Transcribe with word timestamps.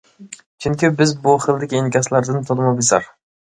چۈنكى 0.65 0.89
بىز 1.01 1.13
بۇ 1.27 1.35
خىلدىكى 1.45 1.79
ئىنكاسلاردىن 1.83 2.51
تولىمۇ 2.51 2.75
بىزار. 2.83 3.09